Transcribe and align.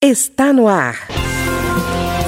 Está 0.00 0.52
no 0.52 0.68
ar. 0.68 1.08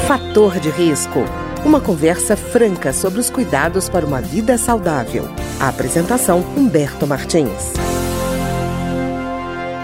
Fator 0.08 0.58
de 0.58 0.70
risco. 0.70 1.20
Uma 1.64 1.80
conversa 1.80 2.36
franca 2.36 2.92
sobre 2.92 3.20
os 3.20 3.30
cuidados 3.30 3.88
para 3.88 4.04
uma 4.04 4.20
vida 4.20 4.58
saudável. 4.58 5.28
A 5.60 5.68
apresentação 5.68 6.40
Humberto 6.56 7.06
Martins. 7.06 7.74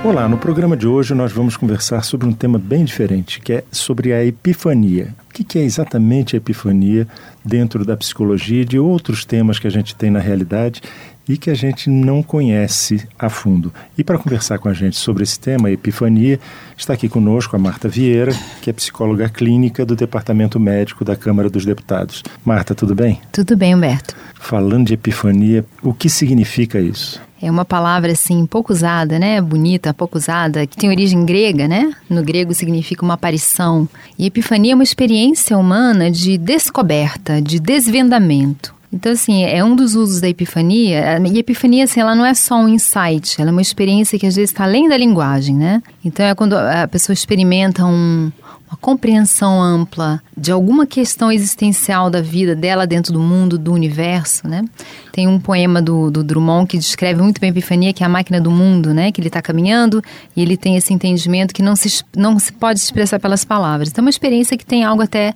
Olá, 0.04 0.28
no 0.28 0.36
programa 0.36 0.76
de 0.76 0.88
hoje 0.88 1.14
nós 1.14 1.30
vamos 1.30 1.56
conversar 1.56 2.02
sobre 2.02 2.26
um 2.26 2.32
tema 2.32 2.58
bem 2.58 2.84
diferente, 2.84 3.38
que 3.40 3.52
é 3.52 3.64
sobre 3.70 4.12
a 4.12 4.24
epifania. 4.24 5.14
O 5.30 5.32
que 5.32 5.56
é 5.56 5.62
exatamente 5.62 6.34
a 6.34 6.38
epifania 6.38 7.06
dentro 7.44 7.84
da 7.84 7.96
psicologia 7.96 8.62
e 8.62 8.64
de 8.64 8.80
outros 8.80 9.24
temas 9.24 9.60
que 9.60 9.66
a 9.68 9.70
gente 9.70 9.94
tem 9.94 10.10
na 10.10 10.18
realidade 10.18 10.82
e 11.28 11.36
que 11.36 11.50
a 11.50 11.54
gente 11.54 11.90
não 11.90 12.22
conhece 12.22 13.06
a 13.18 13.28
fundo. 13.28 13.72
E 13.96 14.04
para 14.04 14.18
conversar 14.18 14.58
com 14.58 14.68
a 14.68 14.72
gente 14.72 14.96
sobre 14.96 15.22
esse 15.22 15.38
tema, 15.38 15.68
a 15.68 15.72
epifania, 15.72 16.38
está 16.76 16.92
aqui 16.92 17.08
conosco 17.08 17.56
a 17.56 17.58
Marta 17.58 17.88
Vieira, 17.88 18.32
que 18.62 18.70
é 18.70 18.72
psicóloga 18.72 19.28
clínica 19.28 19.84
do 19.84 19.96
Departamento 19.96 20.60
Médico 20.60 21.04
da 21.04 21.16
Câmara 21.16 21.50
dos 21.50 21.64
Deputados. 21.64 22.22
Marta, 22.44 22.74
tudo 22.74 22.94
bem? 22.94 23.20
Tudo 23.32 23.56
bem, 23.56 23.74
Humberto. 23.74 24.14
Falando 24.34 24.86
de 24.86 24.94
epifania, 24.94 25.64
o 25.82 25.92
que 25.92 26.08
significa 26.08 26.78
isso? 26.78 27.20
É 27.40 27.50
uma 27.50 27.66
palavra 27.66 28.12
assim 28.12 28.46
pouco 28.46 28.72
usada, 28.72 29.18
né? 29.18 29.40
Bonita, 29.42 29.92
pouco 29.92 30.16
usada, 30.16 30.66
que 30.66 30.76
tem 30.76 30.88
origem 30.88 31.24
grega, 31.26 31.68
né? 31.68 31.92
No 32.08 32.22
grego 32.22 32.54
significa 32.54 33.04
uma 33.04 33.14
aparição. 33.14 33.86
E 34.18 34.26
epifania 34.26 34.72
é 34.72 34.74
uma 34.74 34.82
experiência 34.82 35.58
humana 35.58 36.10
de 36.10 36.38
descoberta, 36.38 37.42
de 37.42 37.60
desvendamento. 37.60 38.75
Então, 38.96 39.12
assim, 39.12 39.44
é 39.44 39.62
um 39.62 39.76
dos 39.76 39.94
usos 39.94 40.22
da 40.22 40.28
epifania. 40.28 41.18
E 41.18 41.36
a 41.36 41.38
epifania, 41.38 41.84
assim, 41.84 42.00
ela 42.00 42.14
não 42.14 42.24
é 42.24 42.32
só 42.32 42.56
um 42.56 42.66
insight, 42.66 43.38
ela 43.38 43.50
é 43.50 43.52
uma 43.52 43.60
experiência 43.60 44.18
que 44.18 44.26
às 44.26 44.34
vezes 44.36 44.50
está 44.50 44.64
além 44.64 44.88
da 44.88 44.96
linguagem, 44.96 45.54
né? 45.54 45.82
Então, 46.02 46.24
é 46.24 46.34
quando 46.34 46.54
a 46.54 46.88
pessoa 46.88 47.12
experimenta 47.12 47.84
um, 47.84 48.32
uma 48.66 48.76
compreensão 48.80 49.62
ampla 49.62 50.22
de 50.34 50.50
alguma 50.50 50.86
questão 50.86 51.30
existencial 51.30 52.08
da 52.08 52.22
vida 52.22 52.56
dela 52.56 52.86
dentro 52.86 53.12
do 53.12 53.20
mundo, 53.20 53.58
do 53.58 53.70
universo, 53.70 54.48
né? 54.48 54.64
Tem 55.12 55.28
um 55.28 55.38
poema 55.38 55.82
do, 55.82 56.10
do 56.10 56.24
Drummond 56.24 56.66
que 56.66 56.78
descreve 56.78 57.20
muito 57.20 57.38
bem 57.38 57.50
a 57.50 57.52
epifania, 57.52 57.92
que 57.92 58.02
é 58.02 58.06
a 58.06 58.08
máquina 58.08 58.40
do 58.40 58.50
mundo, 58.50 58.94
né? 58.94 59.12
Que 59.12 59.20
ele 59.20 59.28
está 59.28 59.42
caminhando 59.42 60.02
e 60.34 60.40
ele 60.40 60.56
tem 60.56 60.74
esse 60.74 60.94
entendimento 60.94 61.52
que 61.52 61.62
não 61.62 61.76
se, 61.76 62.02
não 62.16 62.38
se 62.38 62.50
pode 62.50 62.80
expressar 62.80 63.20
pelas 63.20 63.44
palavras. 63.44 63.90
Então, 63.90 64.00
é 64.00 64.06
uma 64.06 64.10
experiência 64.10 64.56
que 64.56 64.64
tem 64.64 64.84
algo 64.84 65.02
até, 65.02 65.34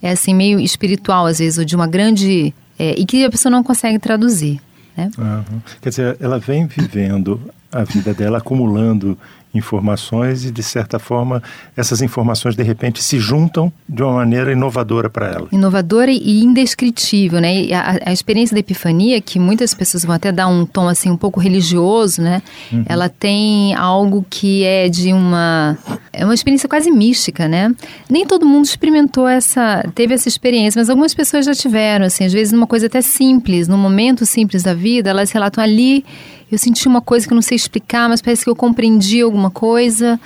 é 0.00 0.12
assim, 0.12 0.32
meio 0.32 0.58
espiritual, 0.58 1.26
às 1.26 1.40
vezes, 1.40 1.58
ou 1.58 1.64
de 1.66 1.76
uma 1.76 1.86
grande 1.86 2.54
é, 2.82 2.96
e 2.98 3.06
que 3.06 3.24
a 3.24 3.30
pessoa 3.30 3.48
não 3.48 3.62
consegue 3.62 3.96
traduzir. 4.00 4.60
Né? 4.96 5.08
Uhum. 5.16 5.60
Quer 5.80 5.88
dizer, 5.90 6.16
ela 6.20 6.40
vem 6.40 6.66
vivendo 6.66 7.40
a 7.70 7.84
vida 7.84 8.12
dela, 8.12 8.38
acumulando 8.38 9.16
informações 9.54 10.44
e, 10.44 10.50
de 10.50 10.62
certa 10.62 10.98
forma, 10.98 11.40
essas 11.76 12.02
informações 12.02 12.56
de 12.56 12.62
repente 12.62 13.02
se 13.02 13.20
juntam 13.20 13.72
de 13.88 14.02
uma 14.02 14.14
maneira 14.14 14.50
inovadora 14.50 15.08
para 15.08 15.26
ela. 15.26 15.48
Inovadora 15.52 16.10
e 16.10 16.42
indescritível, 16.42 17.40
né? 17.40 17.62
E 17.66 17.72
a, 17.72 18.00
a, 18.06 18.12
experiência 18.12 18.54
da 18.54 18.60
epifania, 18.60 19.20
que 19.20 19.38
muitas 19.38 19.74
pessoas 19.74 20.04
vão 20.04 20.14
até 20.14 20.32
dar 20.32 20.48
um 20.48 20.66
tom 20.66 20.88
assim 20.88 21.10
um 21.10 21.16
pouco 21.16 21.38
religioso, 21.38 22.20
né? 22.20 22.42
Uhum. 22.72 22.84
Ela 22.88 23.08
tem 23.08 23.74
algo 23.74 24.26
que 24.28 24.64
é 24.64 24.88
de 24.88 25.12
uma 25.12 25.78
é 26.12 26.24
uma 26.24 26.34
experiência 26.34 26.68
quase 26.68 26.90
mística, 26.90 27.48
né? 27.48 27.74
Nem 28.08 28.26
todo 28.26 28.44
mundo 28.44 28.64
experimentou 28.64 29.26
essa, 29.26 29.82
teve 29.94 30.14
essa 30.14 30.28
experiência, 30.28 30.80
mas 30.80 30.90
algumas 30.90 31.14
pessoas 31.14 31.46
já 31.46 31.54
tiveram, 31.54 32.06
assim, 32.06 32.24
às 32.24 32.32
vezes 32.32 32.52
numa 32.52 32.66
coisa 32.66 32.86
até 32.86 33.00
simples, 33.00 33.68
num 33.68 33.78
momento 33.78 34.26
simples 34.26 34.62
da 34.62 34.74
vida, 34.74 35.10
elas 35.10 35.30
relatam 35.30 35.62
ali 35.62 36.04
eu 36.52 36.58
senti 36.58 36.86
uma 36.86 37.00
coisa 37.00 37.26
que 37.26 37.32
eu 37.32 37.34
não 37.34 37.40
sei 37.40 37.56
explicar, 37.56 38.10
mas 38.10 38.20
parece 38.20 38.44
que 38.44 38.50
eu 38.50 38.54
compreendi 38.54 39.22
alguma 39.22 39.50
coisa. 39.50 40.20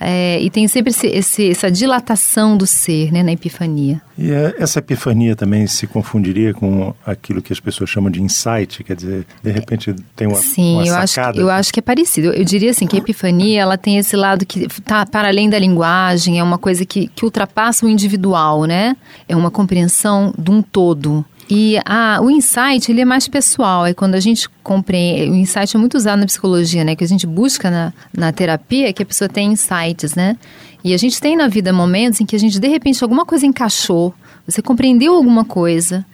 É, 0.00 0.40
e 0.40 0.48
tem 0.48 0.68
sempre 0.68 0.90
esse, 0.90 1.06
esse, 1.08 1.50
essa 1.50 1.70
dilatação 1.70 2.56
do 2.56 2.66
ser 2.66 3.12
né, 3.12 3.22
na 3.22 3.32
epifania. 3.32 4.00
E 4.16 4.30
é, 4.30 4.54
essa 4.58 4.78
epifania 4.78 5.34
também 5.34 5.66
se 5.66 5.86
confundiria 5.86 6.54
com 6.54 6.94
aquilo 7.04 7.42
que 7.42 7.52
as 7.52 7.58
pessoas 7.58 7.90
chamam 7.90 8.10
de 8.10 8.22
insight, 8.22 8.84
quer 8.84 8.94
dizer, 8.94 9.26
de 9.42 9.50
repente 9.50 9.94
tem 10.14 10.28
uma 10.28 10.36
Sim, 10.36 10.74
uma 10.74 10.86
eu, 10.86 10.94
acho, 10.94 11.20
eu 11.34 11.50
acho 11.50 11.72
que 11.72 11.80
é 11.80 11.82
parecido. 11.82 12.28
Eu 12.28 12.44
diria 12.44 12.70
assim 12.70 12.86
que 12.86 12.96
a 12.96 12.98
epifania 13.00 13.60
ela 13.60 13.76
tem 13.76 13.98
esse 13.98 14.16
lado 14.16 14.46
que 14.46 14.66
está 14.66 15.04
para 15.04 15.28
além 15.28 15.50
da 15.50 15.58
linguagem, 15.58 16.38
é 16.38 16.42
uma 16.42 16.58
coisa 16.58 16.84
que, 16.84 17.08
que 17.08 17.24
ultrapassa 17.24 17.84
o 17.84 17.88
individual, 17.88 18.64
né? 18.64 18.96
É 19.28 19.34
uma 19.34 19.50
compreensão 19.50 20.32
de 20.38 20.50
um 20.50 20.62
todo. 20.62 21.24
E 21.50 21.78
a, 21.84 22.20
o 22.20 22.30
insight, 22.30 22.90
ele 22.90 23.00
é 23.00 23.04
mais 23.06 23.26
pessoal, 23.26 23.86
é 23.86 23.94
quando 23.94 24.14
a 24.14 24.20
gente 24.20 24.48
compreende, 24.62 25.30
o 25.30 25.34
insight 25.34 25.74
é 25.74 25.78
muito 25.78 25.96
usado 25.96 26.20
na 26.20 26.26
psicologia, 26.26 26.84
né, 26.84 26.94
que 26.94 27.02
a 27.02 27.08
gente 27.08 27.26
busca 27.26 27.70
na, 27.70 27.92
na 28.14 28.30
terapia, 28.32 28.92
que 28.92 29.02
a 29.02 29.06
pessoa 29.06 29.30
tem 29.30 29.52
insights, 29.52 30.14
né, 30.14 30.36
e 30.84 30.92
a 30.92 30.98
gente 30.98 31.18
tem 31.18 31.36
na 31.36 31.48
vida 31.48 31.72
momentos 31.72 32.20
em 32.20 32.26
que 32.26 32.36
a 32.36 32.38
gente, 32.38 32.60
de 32.60 32.68
repente, 32.68 33.02
alguma 33.02 33.24
coisa 33.24 33.46
encaixou, 33.46 34.14
você 34.46 34.60
compreendeu 34.60 35.14
alguma 35.14 35.42
coisa, 35.42 36.04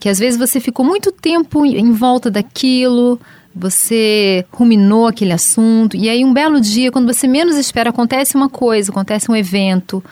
que 0.00 0.08
às 0.08 0.18
vezes 0.18 0.36
você 0.36 0.58
ficou 0.58 0.84
muito 0.84 1.12
tempo 1.12 1.64
em 1.64 1.92
volta 1.92 2.28
daquilo, 2.28 3.20
você 3.54 4.44
ruminou 4.50 5.06
aquele 5.06 5.32
assunto, 5.32 5.96
e 5.96 6.08
aí 6.08 6.24
um 6.24 6.32
belo 6.32 6.60
dia, 6.60 6.90
quando 6.90 7.12
você 7.12 7.28
menos 7.28 7.56
espera, 7.56 7.90
acontece 7.90 8.34
uma 8.34 8.48
coisa, 8.48 8.90
acontece 8.90 9.30
um 9.30 9.36
evento, 9.36 10.02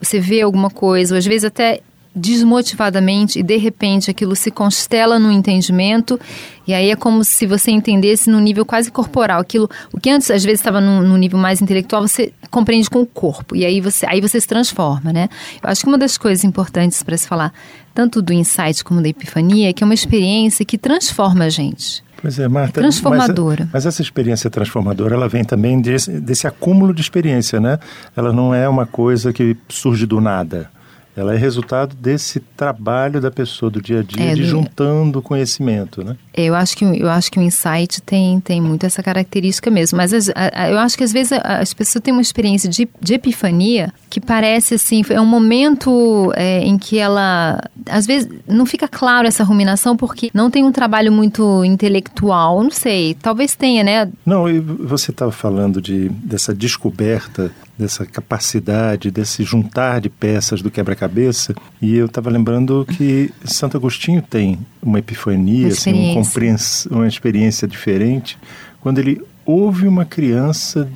você 0.00 0.18
vê 0.18 0.42
alguma 0.42 0.70
coisa, 0.70 1.14
ou 1.14 1.18
às 1.18 1.24
vezes 1.24 1.44
até 1.44 1.80
desmotivadamente 2.14 3.40
e 3.40 3.42
de 3.42 3.56
repente 3.56 4.10
aquilo 4.10 4.36
se 4.36 4.50
constela 4.50 5.18
no 5.18 5.32
entendimento 5.32 6.18
e 6.66 6.72
aí 6.72 6.90
é 6.90 6.96
como 6.96 7.24
se 7.24 7.44
você 7.44 7.72
entendesse 7.72 8.30
no 8.30 8.38
nível 8.38 8.64
quase 8.64 8.90
corporal 8.90 9.40
aquilo 9.40 9.68
o 9.92 9.98
que 9.98 10.10
antes 10.10 10.30
às 10.30 10.44
vezes 10.44 10.60
estava 10.60 10.80
no, 10.80 11.16
nível 11.16 11.38
mais 11.38 11.60
intelectual 11.60 12.06
você 12.06 12.32
compreende 12.50 12.88
com 12.88 13.00
o 13.00 13.06
corpo 13.06 13.56
e 13.56 13.64
aí 13.64 13.80
você 13.80 14.06
aí 14.06 14.20
você 14.20 14.40
se 14.40 14.46
transforma 14.46 15.12
né 15.12 15.28
eu 15.62 15.68
acho 15.68 15.80
que 15.80 15.88
uma 15.88 15.98
das 15.98 16.16
coisas 16.16 16.44
importantes 16.44 17.02
para 17.02 17.16
se 17.16 17.26
falar 17.26 17.52
tanto 17.92 18.22
do 18.22 18.32
insight 18.32 18.84
como 18.84 19.02
da 19.02 19.08
epifania 19.08 19.70
é 19.70 19.72
que 19.72 19.82
é 19.82 19.84
uma 19.84 19.94
experiência 19.94 20.64
que 20.64 20.78
transforma 20.78 21.44
a 21.44 21.50
gente 21.50 22.04
Pois 22.24 22.38
é, 22.38 22.48
Marta. 22.48 22.80
Transformadora. 22.80 23.64
Mas, 23.64 23.84
mas, 23.84 23.86
essa 23.86 24.00
experiência 24.00 24.48
transformadora, 24.48 25.14
ela 25.14 25.28
vem 25.28 25.44
também 25.44 25.78
desse, 25.78 26.10
desse 26.10 26.46
acúmulo 26.46 26.94
de 26.94 27.02
experiência, 27.02 27.60
né? 27.60 27.78
Ela 28.16 28.32
não 28.32 28.54
é 28.54 28.66
uma 28.66 28.86
coisa 28.86 29.30
que 29.30 29.54
surge 29.68 30.06
do 30.06 30.22
nada. 30.22 30.70
Ela 31.16 31.34
é 31.34 31.36
resultado 31.36 31.94
desse 31.94 32.40
trabalho 32.40 33.20
da 33.20 33.30
pessoa 33.30 33.70
do 33.70 33.80
dia 33.80 34.00
a 34.00 34.02
dia, 34.02 34.32
é, 34.32 34.34
de 34.34 34.44
juntando 34.44 35.22
conhecimento, 35.22 36.02
né? 36.02 36.16
Eu 36.34 36.54
acho 36.54 36.76
que 36.76 36.84
eu 36.84 37.08
acho 37.08 37.30
que 37.30 37.38
o 37.38 37.42
insight 37.42 38.02
tem 38.02 38.40
tem 38.40 38.60
muito 38.60 38.84
essa 38.84 39.02
característica 39.02 39.70
mesmo. 39.70 39.96
Mas 39.96 40.12
eu 40.12 40.78
acho 40.78 40.98
que 40.98 41.04
às 41.04 41.12
vezes 41.12 41.32
as 41.44 41.72
pessoas 41.72 42.02
têm 42.02 42.12
uma 42.12 42.22
experiência 42.22 42.68
de, 42.68 42.88
de 43.00 43.14
epifania 43.14 43.92
que 44.10 44.20
parece 44.20 44.74
assim 44.74 45.02
é 45.08 45.20
um 45.20 45.26
momento 45.26 46.32
é, 46.34 46.60
em 46.60 46.76
que 46.76 46.98
ela 46.98 47.60
às 47.88 48.06
vezes 48.06 48.28
não 48.48 48.66
fica 48.66 48.88
claro 48.88 49.28
essa 49.28 49.44
ruminação 49.44 49.96
porque 49.96 50.30
não 50.34 50.50
tem 50.50 50.64
um 50.64 50.72
trabalho 50.72 51.12
muito 51.12 51.64
intelectual. 51.64 52.62
Não 52.62 52.70
sei, 52.70 53.14
talvez 53.14 53.54
tenha, 53.54 53.84
né? 53.84 54.10
Não, 54.26 54.44
você 54.80 55.12
estava 55.12 55.30
falando 55.30 55.80
de 55.80 56.08
dessa 56.08 56.52
descoberta 56.52 57.52
dessa 57.78 58.06
capacidade, 58.06 59.10
desse 59.10 59.42
juntar 59.42 60.00
de 60.00 60.08
peças 60.08 60.62
do 60.62 60.70
quebra-cabeça. 60.70 61.54
E 61.82 61.96
eu 61.96 62.06
estava 62.06 62.30
lembrando 62.30 62.86
que 62.88 63.32
Santo 63.44 63.76
Agostinho 63.76 64.22
tem 64.22 64.58
uma 64.82 64.98
epifania, 64.98 65.66
uma 65.66 65.68
experiência, 65.68 66.88
assim, 66.88 66.94
um 66.94 66.98
uma 66.98 67.08
experiência 67.08 67.66
diferente, 67.66 68.38
quando 68.80 68.98
ele 68.98 69.20
ouve 69.44 69.86
uma 69.86 70.04
criança 70.04 70.88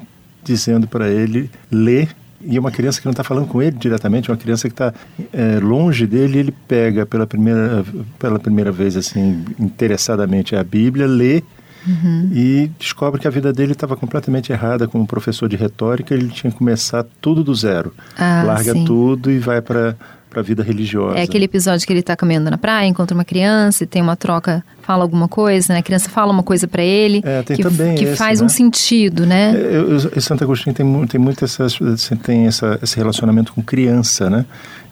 dizendo 0.44 0.86
para 0.86 1.08
ele 1.10 1.50
ler 1.70 2.08
e 2.40 2.56
é 2.56 2.60
uma 2.60 2.70
criança 2.70 3.00
que 3.00 3.06
não 3.06 3.10
está 3.10 3.24
falando 3.24 3.48
com 3.48 3.60
ele 3.60 3.76
diretamente, 3.76 4.30
uma 4.30 4.36
criança 4.36 4.68
que 4.68 4.72
está 4.72 4.94
é, 5.32 5.58
longe 5.58 6.06
dele, 6.06 6.38
ele 6.38 6.54
pega 6.68 7.04
pela 7.04 7.26
primeira, 7.26 7.84
pela 8.18 8.38
primeira 8.38 8.70
vez, 8.70 8.96
assim, 8.96 9.44
interessadamente 9.58 10.54
a 10.54 10.62
Bíblia, 10.62 11.06
lê 11.06 11.42
Uhum. 11.88 12.30
E 12.32 12.70
descobre 12.78 13.20
que 13.20 13.26
a 13.26 13.30
vida 13.30 13.52
dele 13.52 13.72
estava 13.72 13.96
completamente 13.96 14.52
errada 14.52 14.86
como 14.86 15.06
professor 15.06 15.48
de 15.48 15.56
retórica, 15.56 16.14
ele 16.14 16.28
tinha 16.28 16.50
que 16.50 16.58
começar 16.58 17.04
tudo 17.20 17.42
do 17.42 17.54
zero. 17.54 17.94
Ah, 18.16 18.42
Larga 18.44 18.72
sim. 18.72 18.84
tudo 18.84 19.30
e 19.30 19.38
vai 19.38 19.62
para 19.62 19.96
para 20.28 20.40
a 20.40 20.42
vida 20.42 20.62
religiosa. 20.62 21.18
É 21.18 21.22
aquele 21.22 21.46
episódio 21.46 21.86
que 21.86 21.92
ele 21.92 22.00
está 22.00 22.14
caminhando 22.14 22.50
na 22.50 22.58
praia, 22.58 22.86
encontra 22.86 23.14
uma 23.14 23.24
criança 23.24 23.84
e 23.84 23.86
tem 23.86 24.02
uma 24.02 24.16
troca, 24.16 24.62
fala 24.82 25.02
alguma 25.02 25.26
coisa, 25.26 25.72
né? 25.72 25.78
A 25.80 25.82
criança 25.82 26.10
fala 26.10 26.32
uma 26.32 26.42
coisa 26.42 26.68
para 26.68 26.82
ele 26.82 27.22
é, 27.24 27.42
tem 27.42 27.56
que, 27.56 27.62
também 27.62 27.94
que 27.94 28.04
esse, 28.04 28.16
faz 28.16 28.40
né? 28.40 28.46
um 28.46 28.48
sentido, 28.48 29.24
né? 29.24 29.54
É, 30.14 30.20
Santo 30.20 30.44
Agostinho 30.44 30.74
tem, 30.74 31.06
tem 31.06 31.20
muito 31.20 31.44
essas, 31.44 31.78
tem 32.22 32.46
essa, 32.46 32.78
esse 32.82 32.96
relacionamento 32.96 33.52
com 33.52 33.62
criança, 33.62 34.28
né? 34.28 34.44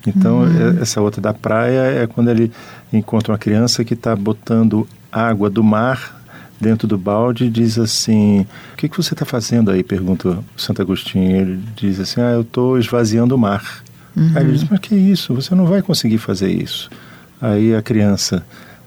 Então, 0.06 0.41
uhum. 0.41 0.79
essa 0.81 1.00
outra 1.00 1.21
da 1.21 1.35
praia 1.35 2.03
é 2.03 2.06
quando 2.06 2.31
ele 2.31 2.50
encontra 2.93 3.32
uma 3.32 3.38
criança 3.38 3.85
que 3.85 3.94
está 3.94 4.15
botando 4.15 4.87
água 5.11 5.50
do 5.50 5.65
mar 5.65 6.23
dentro 6.61 6.87
do 6.88 6.99
balde 6.99 7.49
diz 7.49 7.79
assim: 7.79 8.47
O 8.73 8.76
que, 8.76 8.88
que 8.88 8.97
você 8.97 9.14
está 9.14 9.25
fazendo 9.25 9.70
aí? 9.70 9.82
pergunta 9.82 10.29
o 10.29 10.44
Santo 10.56 10.82
Agostinho. 10.82 11.37
Ele 11.37 11.61
diz 11.76 12.00
assim: 12.00 12.20
Ah, 12.20 12.32
eu 12.32 12.43
estou 12.43 12.79
esvaziando 12.79 13.35
o 13.35 13.38
mar. 13.38 13.82
Uhum. 14.17 14.32
Aí 14.35 14.44
ele 14.44 14.53
diz: 14.53 14.69
Mas 14.69 14.81
que 14.81 14.94
isso? 14.94 15.35
Você 15.35 15.55
não 15.55 15.67
vai 15.67 15.82
conseguir 15.82 16.19
fazer 16.19 16.50
isso. 16.50 16.91
Aí 17.41 17.75
a 17.75 17.82
criança 17.82 18.44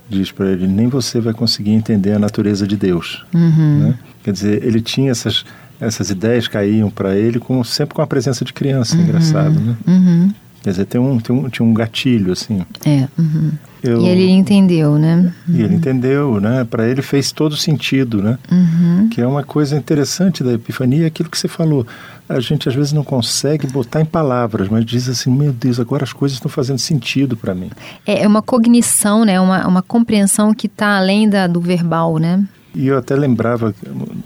diz 0.09 0.31
para 0.31 0.47
ele: 0.51 0.67
Nem 0.67 0.87
você 0.87 1.19
vai 1.19 1.33
conseguir 1.33 1.71
entender 1.71 2.13
a 2.13 2.19
natureza 2.19 2.67
de 2.67 2.75
Deus. 2.75 3.25
Uhum. 3.33 3.79
Né? 3.79 3.99
Quer 4.23 4.33
dizer, 4.33 4.63
ele 4.63 4.81
tinha 4.81 5.11
essas 5.11 5.45
essas 5.79 6.09
ideias 6.09 6.47
caíam 6.47 6.89
para 6.89 7.15
ele 7.15 7.39
sempre 7.63 7.95
com 7.95 8.01
a 8.01 8.07
presença 8.07 8.43
de 8.43 8.51
criança, 8.51 8.97
uhum. 8.97 9.03
engraçado, 9.03 9.59
né? 9.59 9.77
Uhum. 9.87 10.33
Quer 10.61 10.71
dizer, 10.71 10.85
tem 10.85 10.99
um, 10.99 11.19
tem 11.19 11.35
um, 11.35 11.49
tinha 11.49 11.65
um 11.65 11.73
gatilho, 11.73 12.33
assim. 12.33 12.65
É. 12.85 13.07
Uhum. 13.17 13.51
Eu, 13.81 14.01
e 14.01 14.09
ele 14.09 14.29
entendeu, 14.29 14.97
né? 14.97 15.33
E 15.47 15.61
ele 15.61 15.75
entendeu, 15.75 16.41
né? 16.41 16.65
Para 16.69 16.85
ele 16.87 17.01
fez 17.01 17.31
todo 17.31 17.55
sentido, 17.55 18.21
né? 18.21 18.37
Uhum. 18.51 19.07
Que 19.09 19.21
é 19.21 19.27
uma 19.27 19.41
coisa 19.41 19.77
interessante 19.77 20.43
da 20.43 20.53
epifania, 20.53 21.07
aquilo 21.07 21.29
que 21.29 21.37
você 21.37 21.47
falou. 21.47 21.87
A 22.27 22.41
gente 22.41 22.67
às 22.67 22.75
vezes 22.75 22.91
não 22.91 23.03
consegue 23.03 23.67
botar 23.67 24.01
em 24.01 24.05
palavras, 24.05 24.67
mas 24.67 24.85
diz 24.85 25.07
assim: 25.07 25.31
meu 25.31 25.53
Deus, 25.53 25.79
agora 25.79 26.03
as 26.03 26.11
coisas 26.11 26.35
estão 26.35 26.51
fazendo 26.51 26.77
sentido 26.77 27.37
para 27.37 27.55
mim. 27.55 27.71
É, 28.05 28.23
é 28.23 28.27
uma 28.27 28.41
cognição, 28.41 29.23
né? 29.23 29.39
Uma, 29.39 29.65
uma 29.65 29.81
compreensão 29.81 30.53
que 30.53 30.67
está 30.67 30.97
além 30.97 31.29
da, 31.29 31.47
do 31.47 31.61
verbal, 31.61 32.17
né? 32.17 32.43
E 32.75 32.87
eu 32.87 32.97
até 32.97 33.15
lembrava 33.15 33.73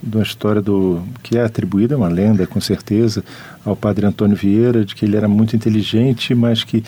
de 0.01 0.15
uma 0.17 0.23
história 0.23 0.61
do 0.61 1.01
que 1.21 1.37
é 1.37 1.43
atribuída, 1.43 1.97
uma 1.97 2.09
lenda 2.09 2.45
com 2.45 2.59
certeza, 2.59 3.23
ao 3.65 3.75
padre 3.75 4.05
Antônio 4.05 4.35
Vieira, 4.35 4.83
de 4.83 4.93
que 4.95 5.05
ele 5.05 5.15
era 5.15 5.27
muito 5.27 5.55
inteligente, 5.55 6.35
mas 6.35 6.63
que 6.63 6.83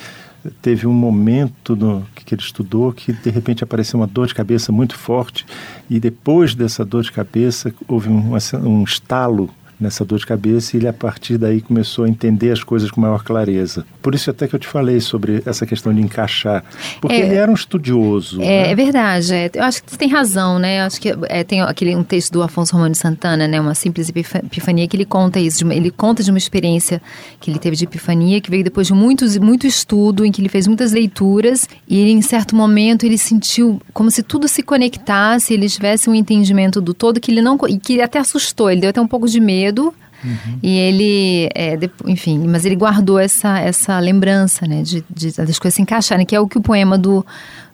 teve 0.62 0.86
um 0.86 0.94
momento 0.94 1.75
no, 1.75 2.06
que 2.13 2.36
ele 2.36 2.42
estudou 2.42 2.92
que 2.92 3.12
de 3.12 3.30
repente 3.30 3.63
apareceu 3.63 4.00
uma 4.00 4.07
dor 4.07 4.28
de 4.28 4.36
cabeça 4.36 4.72
muito 4.72 4.98
forte. 4.98 5.46
E 5.90 6.00
depois 6.00 6.54
dessa 6.54 6.84
dor 6.84 7.04
de 7.04 7.12
cabeça 7.12 7.74
houve 7.88 8.10
um, 8.10 8.34
um 8.63 8.84
estalo 8.84 9.50
nessa 9.80 10.06
dor 10.06 10.19
de 10.19 10.25
cabeça 10.25 10.75
e 10.75 10.80
ele 10.80 10.88
a 10.88 10.94
partir 10.94 11.38
daí 11.38 11.62
começou 11.62 12.06
a 12.06 12.10
entender 12.10 12.51
as 12.51 12.63
coisas 12.63 12.89
com 12.89 13.01
maior 13.01 13.24
clareza. 13.24 13.86
Por 14.01 14.16
isso 14.16 14.30
até 14.30 14.48
que 14.48 14.56
eu 14.56 14.60
te 14.60 14.68
falei 14.68 15.00
sobre 15.00 15.42
essa 15.45 15.66
questão 15.66 15.94
de 15.94 16.01
encaixar, 16.01 16.63
porque 17.01 17.16
é, 17.16 17.25
ele 17.25 17.36
era 17.36 17.50
um 17.51 17.54
estudioso. 17.54 18.42
É, 18.42 18.45
né? 18.63 18.72
é 18.72 18.75
verdade, 18.75 19.33
é, 19.33 19.51
eu 19.54 19.63
acho 19.63 19.83
que 19.83 19.92
você 19.92 19.98
tem 19.98 20.10
razão, 20.10 20.60
né? 20.60 20.80
Eu 20.81 20.83
acho 20.83 21.00
que 21.00 21.13
é, 21.27 21.44
tem 21.44 21.62
aquele 21.62 21.95
um 21.95 22.04
texto 22.04 22.31
do 22.31 22.42
Afonso 22.42 22.75
Romano 22.75 22.95
Santana, 22.95 23.48
né? 23.48 23.60
Uma 23.60 23.75
simples 23.75 24.10
epifania 24.10 24.88
que 24.88 24.95
ele 24.95 25.06
conta 25.06 25.39
isso, 25.39 25.60
de 25.60 25.63
uma, 25.63 25.74
ele 25.74 25.92
conta 25.92 26.24
de 26.24 26.31
uma 26.31 26.38
experiência 26.38 27.01
que 27.39 27.51
ele 27.51 27.60
teve 27.60 27.75
de 27.75 27.83
epifania 27.83 28.39
que 28.39 28.50
veio 28.50 28.63
depois 28.63 28.88
de 28.88 28.94
muitos 28.94 29.38
muito 29.38 29.68
estudo, 29.68 30.25
em 30.25 30.31
que 30.31 30.42
ele 30.42 30.50
fez 30.50 30.68
muitas 30.68 30.92
leituras 30.92 31.68
e 31.88 32.00
ele, 32.00 32.12
em 32.12 32.22
certo 32.22 32.56
momento 32.56 33.06
ele 33.06 33.18
sentiu 33.18 33.81
como 33.94 34.10
se 34.10 34.24
tudo 34.24 34.48
se 34.48 34.63
conectasse, 34.63 35.54
ele 35.54 35.68
tivesse 35.68 36.10
um 36.10 36.16
entendimento 36.16 36.80
do 36.80 36.94
todo 36.94 37.19
que 37.19 37.31
ele 37.31 37.42
não 37.42 37.57
e 37.68 37.77
que 37.77 38.01
até 38.01 38.19
assustou, 38.19 38.69
ele 38.69 38.81
deu 38.81 38.89
até 38.89 39.01
um 39.01 39.07
pouco 39.07 39.27
de 39.27 39.39
medo 39.39 39.65
medo. 39.66 39.94
Uhum. 40.24 40.60
E 40.64 40.78
ele, 40.78 41.50
é, 41.54 41.78
enfim, 42.08 42.48
mas 42.48 42.66
ele 42.66 42.76
guardou 42.76 43.20
essa, 43.20 43.60
essa 43.60 44.00
lembrança, 44.00 44.66
né, 44.66 44.82
de, 44.82 45.04
de, 45.10 45.32
das 45.36 45.60
coisas 45.60 45.76
se 45.76 45.82
encaixarem, 45.82 46.26
que 46.26 46.36
é 46.36 46.40
o 46.40 46.48
que 46.48 46.58
o 46.58 46.62
poema 46.62 46.98
do, 46.98 47.24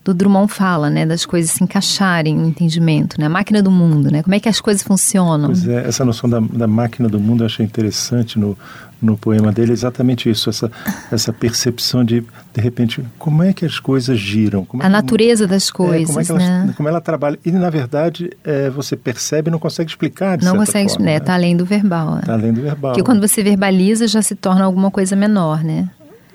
do 0.04 0.14
Drummond 0.14 0.52
fala, 0.52 0.90
né, 0.90 1.06
das 1.06 1.26
coisas 1.26 1.52
se 1.52 1.64
encaixarem 1.64 2.36
no 2.36 2.48
entendimento, 2.48 3.20
né, 3.20 3.28
a 3.28 3.30
máquina 3.30 3.62
do 3.62 3.70
mundo, 3.70 4.10
né, 4.12 4.24
como 4.24 4.34
é 4.34 4.40
que 4.40 4.50
as 4.50 4.60
coisas 4.60 4.82
funcionam. 4.82 5.48
Pois 5.48 5.68
é, 5.68 5.88
essa 5.88 6.04
noção 6.04 6.30
da, 6.30 6.40
da 6.40 6.68
máquina 6.68 7.08
do 7.08 7.20
mundo 7.20 7.44
eu 7.44 7.46
achei 7.46 7.66
interessante 7.66 8.40
no, 8.40 8.58
no 9.02 9.18
poema 9.18 9.52
dele, 9.52 9.72
exatamente 9.72 10.30
isso, 10.30 10.50
essa, 10.50 10.72
essa 11.12 11.34
percepção 11.34 12.04
de, 12.06 12.22
de 12.54 12.62
repente, 12.62 13.04
como 13.18 13.42
é 13.44 13.52
que 13.52 13.66
as 13.66 13.80
coisas 13.80 14.20
giram. 14.20 14.66
a 14.80 14.86
é, 14.86 14.90
natureza 14.90 15.48
das 15.48 15.72
coisas, 15.72 16.10
é, 16.10 16.14
como, 16.14 16.20
é 16.20 16.24
que 16.26 16.32
elas, 16.32 16.44
né? 16.44 16.74
como 16.78 16.90
ela 16.90 17.02
trabalha. 17.02 17.40
E, 17.44 17.52
na 17.52 17.70
verdade, 17.70 18.30
é, 18.44 18.70
você 18.70 18.96
percebe 18.96 19.50
e 19.50 19.52
não 19.52 19.60
consegue 19.60 19.90
explicar, 19.90 20.38
de 20.38 20.46
Não 20.46 20.56
consegue, 20.56 20.90
forma, 20.90 21.06
né? 21.06 21.18
Está 21.18 21.34
além 21.34 21.58
do 21.58 21.66
verbal. 21.66 22.20
Está 22.20 22.34
além 22.34 22.54
do 22.54 22.62
verbal. 22.62 22.94
Porque 22.94 23.04
quando 23.04 23.28
você 23.28 23.42
verbaliza, 23.42 24.08
já 24.08 24.22
se 24.22 24.36
torna 24.36 24.66
alguma 24.66 24.92
coisa 24.92 25.16
menor, 25.16 25.64
né? 25.64 25.90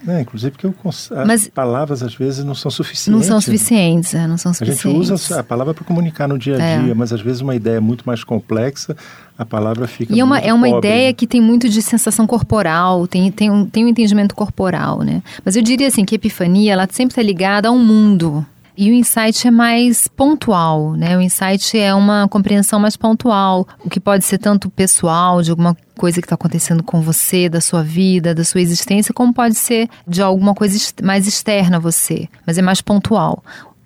É, 0.06 0.20
inclusive 0.20 0.52
porque 0.52 0.66
eu, 0.66 0.74
as 0.84 1.10
Mas, 1.26 1.48
palavras 1.48 2.02
às 2.02 2.14
vezes 2.14 2.44
não 2.44 2.54
são 2.54 2.70
suficientes. 2.70 3.08
Não 3.08 3.22
são 3.22 3.40
suficientes, 3.40 4.14
é, 4.14 4.26
não 4.26 4.36
são 4.36 4.52
suficientes. 4.52 4.84
A 4.84 4.88
gente 4.88 5.12
usa 5.12 5.40
a 5.40 5.42
palavra 5.42 5.72
para 5.72 5.84
comunicar 5.84 6.28
no 6.28 6.38
dia 6.38 6.56
a 6.56 6.62
é. 6.62 6.78
dia, 6.80 6.92
é. 6.92 6.94
mas 6.94 7.12
às 7.12 7.20
vezes 7.20 7.40
uma 7.40 7.54
ideia 7.54 7.80
muito 7.80 8.04
mais 8.04 8.22
complexa, 8.22 8.96
a 9.38 9.44
palavra 9.44 9.86
fica 9.86 10.14
E 10.14 10.20
é 10.20 10.24
uma, 10.24 10.38
é 10.38 10.52
uma 10.52 10.68
ideia 10.68 11.12
que 11.12 11.26
tem 11.26 11.40
muito 11.40 11.68
de 11.68 11.80
sensação 11.80 12.26
corporal, 12.26 13.06
tem, 13.06 13.30
tem, 13.32 13.50
um, 13.50 13.66
tem 13.66 13.84
um 13.84 13.88
entendimento 13.88 14.34
corporal, 14.34 15.00
né? 15.00 15.22
Mas 15.44 15.56
eu 15.56 15.62
diria 15.62 15.88
assim 15.88 16.04
que 16.04 16.14
a 16.14 16.16
epifania, 16.16 16.74
ela 16.74 16.88
sempre 16.90 17.12
está 17.12 17.22
ligada 17.22 17.68
a 17.68 17.70
um 17.70 17.82
mundo, 17.82 18.44
e 18.76 18.90
o 18.90 18.94
insight 18.94 19.48
é 19.48 19.50
mais 19.50 20.06
pontual, 20.08 20.92
né? 20.92 21.16
O 21.16 21.20
insight 21.20 21.78
é 21.78 21.94
uma 21.94 22.28
compreensão 22.28 22.78
mais 22.78 22.96
pontual, 22.96 23.66
o 23.84 23.88
que 23.88 23.98
pode 23.98 24.24
ser 24.24 24.38
tanto 24.38 24.68
pessoal, 24.68 25.40
de 25.42 25.50
alguma 25.50 25.76
coisa 25.96 26.20
que 26.20 26.26
está 26.26 26.34
acontecendo 26.34 26.82
com 26.82 27.00
você, 27.00 27.48
da 27.48 27.60
sua 27.60 27.82
vida, 27.82 28.34
da 28.34 28.44
sua 28.44 28.60
existência, 28.60 29.14
como 29.14 29.32
pode 29.32 29.54
ser 29.54 29.88
de 30.06 30.20
alguma 30.20 30.54
coisa 30.54 30.78
mais 31.02 31.26
externa 31.26 31.78
a 31.78 31.80
você, 31.80 32.28
mas 32.46 32.58
é 32.58 32.62
mais 32.62 32.80
pontual, 32.82 33.42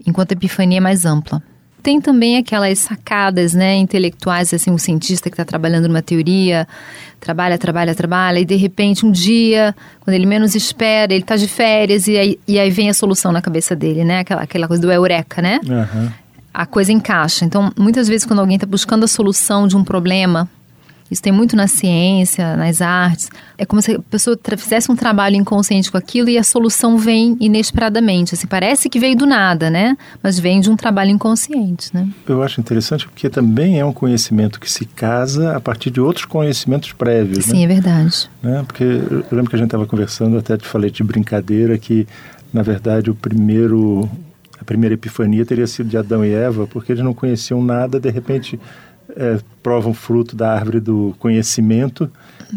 enquanto 0.06 0.32
a 0.32 0.34
epifania 0.34 0.78
é 0.78 0.80
mais 0.80 1.04
ampla. 1.04 1.42
Tem 1.82 2.00
também 2.00 2.36
aquelas 2.36 2.78
sacadas, 2.78 3.54
né, 3.54 3.76
intelectuais, 3.76 4.52
assim, 4.52 4.70
um 4.70 4.78
cientista 4.78 5.30
que 5.30 5.34
está 5.34 5.44
trabalhando 5.44 5.88
numa 5.88 6.02
teoria, 6.02 6.66
trabalha, 7.18 7.56
trabalha, 7.58 7.94
trabalha, 7.94 8.40
e 8.40 8.44
de 8.44 8.56
repente 8.56 9.04
um 9.04 9.10
dia, 9.10 9.74
quando 10.00 10.14
ele 10.14 10.26
menos 10.26 10.54
espera, 10.54 11.12
ele 11.12 11.22
está 11.22 11.36
de 11.36 11.48
férias 11.48 12.06
e 12.06 12.16
aí, 12.16 12.40
e 12.46 12.58
aí 12.58 12.70
vem 12.70 12.90
a 12.90 12.94
solução 12.94 13.32
na 13.32 13.40
cabeça 13.42 13.74
dele, 13.74 14.04
né, 14.04 14.20
aquela, 14.20 14.42
aquela 14.42 14.68
coisa 14.68 14.82
do 14.82 14.90
eureka, 14.90 15.40
né? 15.40 15.60
Uhum. 15.66 16.10
A 16.52 16.66
coisa 16.66 16.92
encaixa. 16.92 17.44
Então, 17.44 17.72
muitas 17.78 18.08
vezes 18.08 18.26
quando 18.26 18.40
alguém 18.40 18.56
está 18.56 18.66
buscando 18.66 19.04
a 19.04 19.08
solução 19.08 19.68
de 19.68 19.76
um 19.76 19.84
problema, 19.84 20.48
isso 21.10 21.22
tem 21.22 21.32
muito 21.32 21.56
na 21.56 21.66
ciência, 21.66 22.56
nas 22.56 22.80
artes. 22.80 23.30
É 23.58 23.66
como 23.66 23.82
se 23.82 23.96
a 23.96 23.98
pessoa 23.98 24.38
fizesse 24.56 24.90
um 24.92 24.96
trabalho 24.96 25.34
inconsciente 25.36 25.90
com 25.90 25.98
aquilo 25.98 26.28
e 26.28 26.38
a 26.38 26.44
solução 26.44 26.96
vem 26.96 27.36
inesperadamente. 27.40 28.34
Assim, 28.34 28.46
parece 28.46 28.88
que 28.88 29.00
veio 29.00 29.16
do 29.16 29.26
nada, 29.26 29.68
né? 29.68 29.96
Mas 30.22 30.38
vem 30.38 30.60
de 30.60 30.70
um 30.70 30.76
trabalho 30.76 31.10
inconsciente, 31.10 31.90
né? 31.92 32.08
Eu 32.28 32.42
acho 32.42 32.60
interessante 32.60 33.06
porque 33.06 33.28
também 33.28 33.80
é 33.80 33.84
um 33.84 33.92
conhecimento 33.92 34.60
que 34.60 34.70
se 34.70 34.84
casa 34.84 35.56
a 35.56 35.60
partir 35.60 35.90
de 35.90 36.00
outros 36.00 36.26
conhecimentos 36.26 36.92
prévios. 36.92 37.44
Sim, 37.44 37.58
né? 37.58 37.62
é 37.64 37.66
verdade. 37.66 38.30
Né? 38.42 38.62
Porque 38.66 38.84
eu 38.84 39.24
lembro 39.32 39.50
que 39.50 39.56
a 39.56 39.58
gente 39.58 39.68
estava 39.68 39.86
conversando, 39.86 40.38
até 40.38 40.56
te 40.56 40.66
falei 40.66 40.90
de 40.90 41.02
brincadeira 41.02 41.76
que, 41.76 42.06
na 42.52 42.62
verdade, 42.62 43.10
o 43.10 43.14
primeiro 43.14 44.08
a 44.60 44.64
primeira 44.64 44.94
epifania 44.94 45.44
teria 45.46 45.66
sido 45.66 45.88
de 45.88 45.96
Adão 45.96 46.22
e 46.22 46.32
Eva, 46.34 46.66
porque 46.66 46.92
eles 46.92 47.02
não 47.02 47.14
conheciam 47.14 47.62
nada, 47.62 47.98
de 47.98 48.10
repente 48.10 48.60
é, 49.16 49.38
provam 49.62 49.94
fruto 49.94 50.36
da 50.36 50.52
árvore 50.52 50.80
do 50.80 51.14
conhecimento 51.18 52.10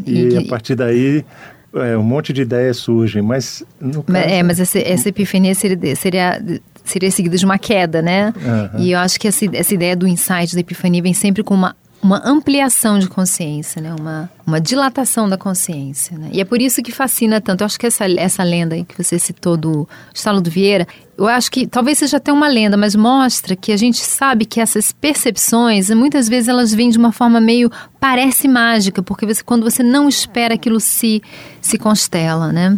e, 0.05 0.29
e 0.29 0.37
a 0.37 0.45
partir 0.45 0.75
daí 0.75 1.25
é, 1.73 1.97
um 1.97 2.03
monte 2.03 2.31
de 2.31 2.41
ideias 2.41 2.77
surgem, 2.77 3.21
mas 3.21 3.63
no 3.79 4.03
caso... 4.03 4.17
É, 4.17 4.43
mas 4.43 4.59
essa, 4.59 4.79
essa 4.79 5.09
epifania 5.09 5.55
seria, 5.55 5.95
seria, 5.95 6.43
seria 6.83 7.11
seguida 7.11 7.35
de 7.35 7.45
uma 7.45 7.57
queda, 7.57 8.01
né? 8.01 8.33
Uhum. 8.35 8.79
E 8.79 8.91
eu 8.91 8.99
acho 8.99 9.19
que 9.19 9.27
essa, 9.27 9.45
essa 9.53 9.73
ideia 9.73 9.95
do 9.95 10.07
insight, 10.07 10.53
da 10.53 10.61
epifania, 10.61 11.01
vem 11.01 11.13
sempre 11.13 11.43
com 11.43 11.55
uma 11.55 11.75
uma 12.03 12.21
ampliação 12.25 12.99
de 12.99 13.07
consciência, 13.07 13.81
né? 13.81 13.95
uma, 13.97 14.29
uma 14.45 14.59
dilatação 14.59 15.29
da 15.29 15.37
consciência. 15.37 16.17
Né? 16.17 16.29
E 16.33 16.41
é 16.41 16.45
por 16.45 16.61
isso 16.61 16.83
que 16.83 16.91
fascina 16.91 17.39
tanto. 17.39 17.61
Eu 17.61 17.65
acho 17.65 17.79
que 17.79 17.87
essa, 17.87 18.05
essa 18.19 18.43
lenda 18.43 18.75
que 18.83 19.01
você 19.01 19.17
citou 19.17 19.55
do 19.55 19.87
Estalo 20.13 20.41
do 20.41 20.49
Vieira, 20.49 20.85
eu 21.17 21.27
acho 21.27 21.49
que 21.49 21.65
talvez 21.65 21.99
seja 21.99 22.17
até 22.17 22.33
uma 22.33 22.49
lenda, 22.49 22.75
mas 22.75 22.93
mostra 22.93 23.55
que 23.55 23.71
a 23.71 23.77
gente 23.77 23.99
sabe 23.99 24.45
que 24.45 24.59
essas 24.59 24.91
percepções, 24.91 25.89
muitas 25.91 26.27
vezes 26.27 26.49
elas 26.49 26.73
vêm 26.73 26.89
de 26.89 26.97
uma 26.97 27.13
forma 27.13 27.39
meio 27.39 27.71
parece 28.01 28.49
mágica, 28.49 29.01
porque 29.01 29.25
você, 29.25 29.41
quando 29.41 29.63
você 29.63 29.81
não 29.81 30.09
espera 30.09 30.55
aquilo 30.55 30.81
se, 30.81 31.23
se 31.61 31.77
constela, 31.77 32.51
né? 32.51 32.77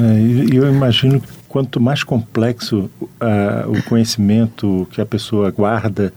É, 0.00 0.56
eu 0.56 0.72
imagino 0.72 1.20
que 1.20 1.28
quanto 1.52 1.78
mais 1.78 2.02
complexo 2.02 2.90
uh, 3.02 3.70
o 3.70 3.82
conhecimento 3.82 4.88
que 4.90 5.02
a 5.02 5.06
pessoa 5.06 5.50
guarda, 5.50 6.10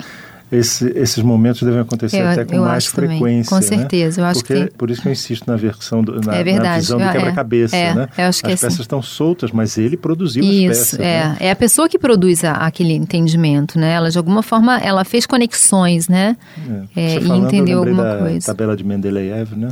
esse, 0.57 0.91
esses 0.95 1.23
momentos 1.23 1.61
devem 1.63 1.81
acontecer 1.81 2.21
eu, 2.21 2.27
até 2.27 2.45
com 2.45 2.57
mais 2.57 2.85
frequência. 2.85 3.49
Também. 3.49 3.69
Com 3.69 3.75
certeza, 3.75 4.21
né? 4.21 4.27
eu 4.27 4.31
acho 4.31 4.39
Porque, 4.41 4.65
que. 4.65 4.73
Por 4.77 4.89
isso 4.89 5.01
que 5.01 5.07
eu 5.07 5.11
insisto 5.11 5.47
na 5.47 5.55
versão, 5.55 6.03
do, 6.03 6.21
na, 6.21 6.35
é 6.35 6.59
na 6.59 6.77
visão 6.77 6.97
do 6.97 7.03
é, 7.03 7.11
quebra-cabeça. 7.11 7.75
É, 7.75 7.93
né? 7.93 8.07
eu 8.17 8.25
acho 8.25 8.41
que 8.41 8.51
as 8.51 8.53
é 8.53 8.55
peças 8.55 8.73
assim. 8.73 8.81
estão 8.81 9.01
soltas, 9.01 9.51
mas 9.51 9.77
ele 9.77 9.97
produziu 9.97 10.43
isso, 10.43 10.71
as 10.71 10.77
peças. 10.77 10.99
É, 10.99 11.23
né? 11.27 11.37
é 11.39 11.51
a 11.51 11.55
pessoa 11.55 11.89
que 11.89 11.99
produz 11.99 12.43
a, 12.43 12.53
aquele 12.53 12.93
entendimento, 12.93 13.79
né? 13.79 13.93
Ela, 13.93 14.09
de 14.09 14.17
alguma 14.17 14.41
forma, 14.41 14.77
ela 14.79 15.03
fez 15.03 15.25
conexões, 15.25 16.07
né? 16.07 16.37
É. 16.95 17.15
É, 17.15 17.19
e 17.19 17.29
entendeu 17.29 17.79
alguma 17.79 18.17
coisa. 18.17 18.45
tabela 18.45 18.75
de 18.75 18.83
Mendeleev, 18.83 19.55
né? 19.55 19.69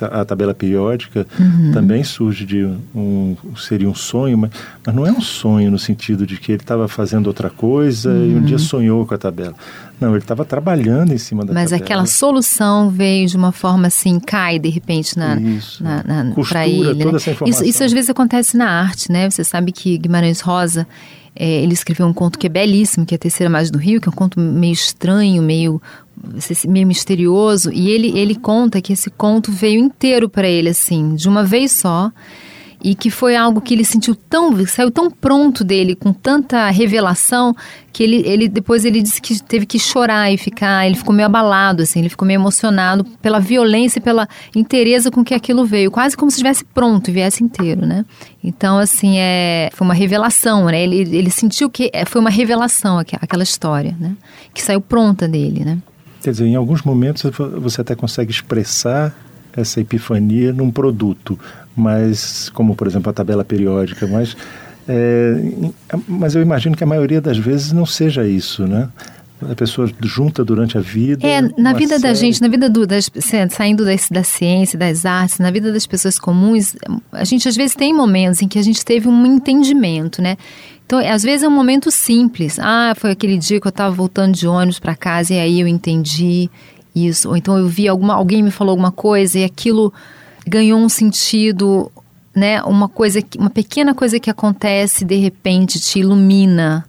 A 0.00 0.24
tabela 0.24 0.54
periódica 0.54 1.26
uhum. 1.38 1.72
também 1.72 2.02
surge 2.02 2.44
de 2.44 2.64
um 2.94 3.36
seria 3.56 3.88
um 3.88 3.94
sonho, 3.94 4.36
mas, 4.36 4.50
mas 4.84 4.94
não 4.94 5.06
é 5.06 5.12
um 5.12 5.20
sonho 5.20 5.70
no 5.70 5.78
sentido 5.78 6.26
de 6.26 6.36
que 6.36 6.52
ele 6.52 6.62
estava 6.62 6.88
fazendo 6.88 7.26
outra 7.28 7.50
coisa 7.50 8.10
uhum. 8.10 8.26
e 8.26 8.34
um 8.36 8.42
dia 8.42 8.56
uhum. 8.56 8.62
sonhou 8.62 9.06
com 9.06 9.14
a 9.14 9.18
tabela. 9.18 9.54
Não, 10.00 10.10
ele 10.10 10.18
estava 10.18 10.44
trabalhando 10.44 11.12
em 11.12 11.18
cima 11.18 11.44
da 11.44 11.52
mas 11.52 11.70
tabela. 11.70 11.80
Mas 11.80 11.82
aquela 11.82 12.06
solução 12.06 12.90
veio 12.90 13.28
de 13.28 13.36
uma 13.36 13.52
forma 13.52 13.86
assim, 13.86 14.18
cai 14.18 14.58
de 14.58 14.68
repente 14.68 15.16
na, 15.18 15.36
isso. 15.40 15.82
na, 15.82 16.02
na 16.02 16.34
Costura 16.34 16.66
ele. 16.66 16.84
toda 16.98 17.12
né? 17.12 17.16
essa 17.16 17.30
informação. 17.30 17.64
Isso, 17.64 17.64
isso 17.64 17.84
às 17.84 17.92
vezes 17.92 18.10
acontece 18.10 18.56
na 18.56 18.68
arte, 18.68 19.10
né? 19.10 19.30
Você 19.30 19.44
sabe 19.44 19.70
que 19.70 19.96
Guimarães 19.96 20.40
Rosa 20.40 20.86
é, 21.36 21.62
ele 21.62 21.72
escreveu 21.72 22.06
um 22.06 22.12
conto 22.12 22.38
que 22.38 22.46
é 22.46 22.50
belíssimo, 22.50 23.04
que 23.04 23.14
é 23.14 23.16
a 23.16 23.18
Terceira 23.18 23.50
Margem 23.50 23.72
do 23.72 23.78
Rio, 23.78 24.00
que 24.00 24.08
é 24.08 24.12
um 24.12 24.14
conto 24.14 24.38
meio 24.38 24.72
estranho, 24.72 25.42
meio 25.42 25.80
meio 26.68 26.86
misterioso, 26.86 27.72
e 27.72 27.90
ele, 27.90 28.16
ele 28.16 28.36
conta 28.36 28.80
que 28.80 28.92
esse 28.92 29.10
conto 29.10 29.50
veio 29.50 29.80
inteiro 29.80 30.28
para 30.28 30.48
ele, 30.48 30.68
assim, 30.68 31.14
de 31.16 31.28
uma 31.28 31.42
vez 31.42 31.72
só, 31.72 32.10
e 32.84 32.94
que 32.94 33.10
foi 33.10 33.34
algo 33.34 33.62
que 33.62 33.72
ele 33.72 33.82
sentiu 33.82 34.14
tão, 34.14 34.54
saiu 34.66 34.90
tão 34.90 35.10
pronto 35.10 35.64
dele, 35.64 35.94
com 35.94 36.12
tanta 36.12 36.68
revelação, 36.68 37.56
que 37.90 38.02
ele, 38.02 38.22
ele 38.26 38.46
depois 38.46 38.84
ele 38.84 39.00
disse 39.00 39.22
que 39.22 39.42
teve 39.42 39.64
que 39.64 39.78
chorar 39.78 40.30
e 40.30 40.36
ficar, 40.36 40.86
ele 40.86 40.94
ficou 40.94 41.14
meio 41.14 41.24
abalado, 41.24 41.82
assim, 41.82 42.00
ele 42.00 42.10
ficou 42.10 42.28
meio 42.28 42.36
emocionado 42.36 43.02
pela 43.22 43.40
violência 43.40 43.98
e 43.98 44.02
pela 44.02 44.28
inteireza 44.54 45.10
com 45.10 45.24
que 45.24 45.32
aquilo 45.32 45.64
veio, 45.64 45.90
quase 45.90 46.14
como 46.14 46.30
se 46.30 46.34
estivesse 46.34 46.62
pronto 46.62 47.10
viesse 47.10 47.42
inteiro, 47.42 47.86
né? 47.86 48.04
Então, 48.42 48.76
assim, 48.76 49.16
é, 49.16 49.70
foi 49.72 49.86
uma 49.86 49.94
revelação, 49.94 50.66
né? 50.66 50.82
Ele, 50.82 51.16
ele 51.16 51.30
sentiu 51.30 51.70
que 51.70 51.90
é, 51.90 52.04
foi 52.04 52.20
uma 52.20 52.30
revelação 52.30 52.98
aquela 52.98 53.42
história, 53.42 53.96
né? 53.98 54.14
Que 54.52 54.62
saiu 54.62 54.82
pronta 54.82 55.26
dele, 55.26 55.64
né? 55.64 55.78
Quer 56.22 56.32
dizer, 56.32 56.46
em 56.46 56.54
alguns 56.54 56.82
momentos 56.82 57.22
você 57.58 57.80
até 57.80 57.94
consegue 57.94 58.30
expressar 58.30 59.14
essa 59.56 59.80
epifania 59.80 60.52
num 60.52 60.70
produto, 60.70 61.38
mas 61.76 62.48
como 62.50 62.74
por 62.74 62.86
exemplo 62.86 63.10
a 63.10 63.12
tabela 63.12 63.44
periódica, 63.44 64.06
mas 64.06 64.36
é, 64.86 65.36
mas 66.06 66.34
eu 66.34 66.42
imagino 66.42 66.76
que 66.76 66.84
a 66.84 66.86
maioria 66.86 67.20
das 67.20 67.38
vezes 67.38 67.72
não 67.72 67.86
seja 67.86 68.26
isso, 68.26 68.66
né? 68.66 68.88
A 69.50 69.54
pessoa 69.54 69.90
junta 70.02 70.44
durante 70.44 70.78
a 70.78 70.80
vida. 70.80 71.26
É, 71.26 71.40
na 71.58 71.72
vida 71.72 71.98
série... 71.98 72.02
da 72.02 72.14
gente, 72.14 72.40
na 72.40 72.48
vida 72.48 72.70
do, 72.70 72.86
das, 72.86 73.10
saindo 73.50 73.84
da, 73.84 73.90
da 74.10 74.22
ciência, 74.22 74.78
das 74.78 75.04
artes, 75.04 75.38
na 75.38 75.50
vida 75.50 75.72
das 75.72 75.86
pessoas 75.86 76.18
comuns, 76.18 76.76
a 77.12 77.24
gente 77.24 77.48
às 77.48 77.56
vezes 77.56 77.74
tem 77.74 77.92
momentos 77.92 78.40
em 78.40 78.48
que 78.48 78.58
a 78.58 78.62
gente 78.62 78.84
teve 78.84 79.08
um 79.08 79.26
entendimento, 79.26 80.22
né? 80.22 80.36
Então, 80.86 80.98
às 80.98 81.22
vezes 81.22 81.42
é 81.42 81.48
um 81.48 81.54
momento 81.54 81.90
simples. 81.90 82.58
Ah, 82.58 82.94
foi 82.96 83.10
aquele 83.10 83.38
dia 83.38 83.60
que 83.60 83.66
eu 83.66 83.70
estava 83.70 83.94
voltando 83.94 84.34
de 84.34 84.46
ônibus 84.46 84.78
para 84.78 84.94
casa 84.94 85.32
e 85.34 85.38
aí 85.38 85.60
eu 85.60 85.66
entendi 85.66 86.50
isso. 86.94 87.28
Ou 87.28 87.36
então 87.36 87.58
eu 87.58 87.66
vi 87.66 87.88
alguma, 87.88 88.14
alguém 88.14 88.42
me 88.42 88.50
falou 88.50 88.72
alguma 88.72 88.92
coisa 88.92 89.38
e 89.38 89.44
aquilo 89.44 89.92
ganhou 90.46 90.78
um 90.78 90.88
sentido, 90.88 91.90
né? 92.34 92.62
Uma 92.62 92.88
coisa, 92.88 93.22
uma 93.38 93.50
pequena 93.50 93.94
coisa 93.94 94.18
que 94.20 94.30
acontece 94.30 95.04
de 95.04 95.16
repente 95.16 95.80
te 95.80 96.00
ilumina, 96.00 96.84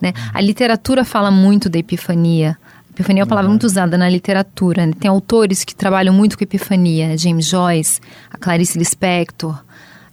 né? 0.00 0.12
A 0.32 0.40
literatura 0.40 1.04
fala 1.04 1.30
muito 1.30 1.68
da 1.68 1.78
epifania. 1.78 2.56
Epifania 2.90 3.22
é 3.22 3.24
uma 3.24 3.28
palavra 3.28 3.48
muito 3.48 3.64
usada 3.64 3.96
na 3.96 4.08
literatura. 4.08 4.84
Né? 4.84 4.92
Tem 4.98 5.08
autores 5.08 5.64
que 5.64 5.74
trabalham 5.74 6.12
muito 6.12 6.36
com 6.36 6.42
epifania, 6.42 7.16
James 7.16 7.46
Joyce, 7.46 8.00
a 8.28 8.36
Clarice 8.36 8.76
Lispector, 8.76 9.56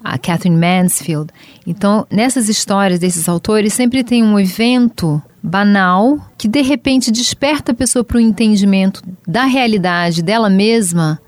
a 0.04 0.20
Catherine 0.20 0.56
Mansfield. 0.56 1.34
Então, 1.66 2.06
nessas 2.12 2.48
histórias 2.48 3.00
desses 3.00 3.28
autores, 3.28 3.74
sempre 3.74 4.04
tem 4.04 4.24
um 4.24 4.40
evento 4.40 5.20
banal 5.42 6.20
que 6.38 6.48
de 6.48 6.62
repente 6.62 7.12
desperta 7.12 7.72
a 7.72 7.76
pessoa 7.76 8.04
para 8.04 8.18
o 8.18 8.22
entendimento 8.22 9.02
da 9.28 9.46
realidade 9.46 10.22
dela 10.22 10.50
mesma 10.50 11.20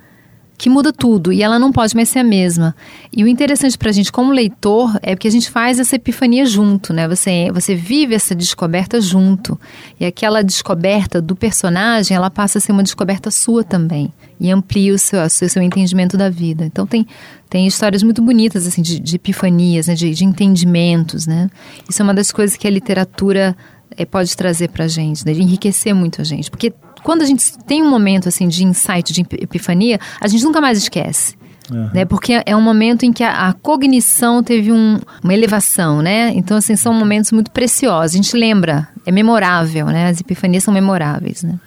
que 0.58 0.70
muda 0.70 0.92
tudo 0.92 1.32
e 1.32 1.44
ela 1.44 1.60
não 1.60 1.72
pode 1.72 1.96
mais 1.96 2.10
ser 2.10 2.20
a 2.20 2.24
mesma. 2.24 2.76
E 3.16 3.24
o 3.24 3.28
interessante 3.28 3.78
para 3.78 3.90
a 3.90 3.94
gente 3.94 4.12
como 4.12 4.32
leitor 4.32 4.98
é 5.04 5.16
que 5.16 5.28
a 5.28 5.32
gente 5.32 5.52
faz 5.52 5.80
essa 5.80 5.96
epifania 5.96 6.46
junto, 6.46 6.92
né? 6.92 7.08
Você, 7.08 7.52
você 7.54 7.76
vive 7.76 8.16
essa 8.16 8.34
descoberta 8.34 9.00
junto. 9.00 9.60
E 10.00 10.06
aquela 10.06 10.44
descoberta 10.44 11.22
do 11.22 11.36
personagem, 11.36 12.18
ela 12.18 12.32
passa 12.32 12.58
a 12.58 12.62
ser 12.62 12.72
uma 12.72 12.82
descoberta 12.82 13.30
sua 13.30 13.64
também. 13.64 14.12
E 14.40 14.50
amplia 14.50 14.96
o 14.96 14.98
seu, 14.98 15.22
o 15.22 15.30
seu, 15.30 15.62
entendimento 15.62 16.18
da 16.18 16.30
vida. 16.30 16.66
Então 16.66 16.88
tem, 16.88 17.06
tem 17.48 17.68
histórias 17.68 18.02
muito 18.02 18.22
bonitas, 18.22 18.66
assim, 18.66 18.82
de, 18.82 19.00
de 19.00 19.16
epifanias, 19.16 19.86
né? 19.88 19.94
de, 19.94 20.12
de 20.12 20.26
entendimentos, 20.26 21.28
né? 21.28 21.50
Isso 21.88 22.02
é 22.02 22.04
uma 22.04 22.14
das 22.16 22.32
coisas 22.32 22.58
que 22.58 22.68
a 22.68 22.72
literatura 22.72 23.56
é, 23.96 24.06
pode 24.06 24.36
trazer 24.36 24.70
para 24.70 24.88
gente, 24.88 25.24
né? 25.24 25.34
enriquecer 25.34 25.94
muito 25.94 26.20
a 26.20 26.24
gente. 26.24 26.50
Porque 26.50 26.74
quando 27.04 27.22
a 27.22 27.26
gente 27.26 27.58
tem 27.60 27.82
um 27.82 27.90
momento 27.90 28.28
assim 28.28 28.48
de 28.48 28.64
insight, 28.64 29.14
de 29.14 29.22
epifania, 29.22 30.00
a 30.20 30.28
gente 30.28 30.44
nunca 30.44 30.62
mais 30.62 30.78
esquece. 30.78 31.36
Uhum. 31.72 31.90
Né? 31.94 32.06
Porque 32.06 32.42
é 32.46 32.56
um 32.56 32.62
momento 32.62 33.04
em 33.04 33.12
que 33.12 33.24
a, 33.24 33.50
a 33.50 33.54
cognição 33.54 34.42
teve 34.42 34.72
um, 34.72 35.00
uma 35.24 35.34
elevação, 35.34 36.02
né? 36.02 36.32
Então, 36.34 36.58
assim, 36.58 36.76
são 36.76 36.94
momentos 36.94 37.32
muito 37.32 37.52
preciosos. 37.52 38.14
A 38.14 38.18
gente 38.18 38.36
lembra, 38.38 38.88
é 39.06 39.12
memorável, 39.12 39.88
né? 39.88 40.08
As 40.08 40.22
epifanias 40.22 40.64
são 40.64 40.74
memoráveis, 40.74 41.44
né? 41.44 41.60